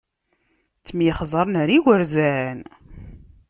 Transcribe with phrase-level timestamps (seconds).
[0.79, 2.59] Ttemyexzaren ar igerzan.